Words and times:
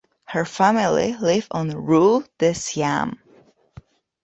Her 0.25 0.45
family 0.45 1.13
lived 1.15 1.49
on 1.51 1.69
rue 1.69 2.25
de 2.39 2.55
Siam. 2.55 3.19